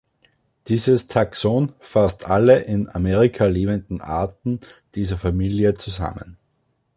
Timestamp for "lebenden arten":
3.45-4.59